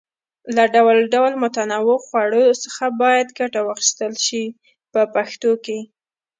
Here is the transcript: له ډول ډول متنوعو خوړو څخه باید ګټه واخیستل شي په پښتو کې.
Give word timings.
له 0.55 0.63
ډول 0.75 0.97
ډول 1.13 1.33
متنوعو 1.43 2.03
خوړو 2.05 2.45
څخه 2.63 2.85
باید 3.01 3.27
ګټه 3.39 3.59
واخیستل 3.63 4.13
شي 4.25 4.43
په 4.91 5.01
پښتو 5.15 5.51
کې. 5.65 5.79